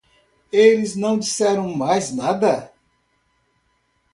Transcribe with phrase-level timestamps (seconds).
[0.51, 2.73] Eles não disseram mais nada.